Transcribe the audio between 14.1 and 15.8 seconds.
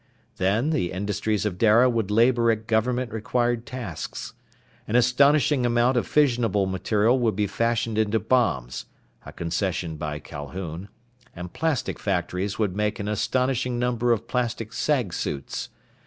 of plastic sag suits.